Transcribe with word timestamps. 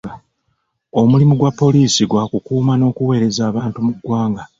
Omulimu 1.01 1.33
gwa 1.39 1.51
poliisi 1.59 2.01
gwa 2.09 2.23
kukuuma 2.31 2.73
n'okuweereza 2.77 3.41
abantu 3.49 3.77
mu 3.85 3.91
ggwanga. 3.97 4.43